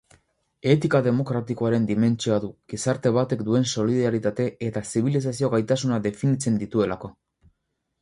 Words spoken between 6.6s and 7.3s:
dituelako.